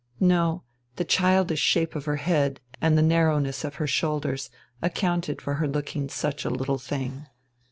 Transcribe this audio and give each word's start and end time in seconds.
No, 0.19 0.63
the 0.95 1.05
childish 1.05 1.59
shape 1.59 1.95
of 1.95 2.05
her 2.05 2.15
head 2.15 2.59
and 2.81 2.97
the 2.97 3.03
narrowness 3.03 3.63
of 3.63 3.75
her 3.75 3.85
shoulders 3.85 4.49
accounted 4.81 5.43
for 5.43 5.53
her 5.53 5.67
looking 5.67 6.09
such 6.09 6.43
a 6.43 6.49
little 6.49 6.79
thing. 6.79 7.27